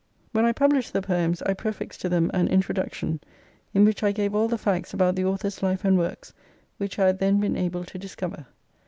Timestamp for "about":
4.95-5.15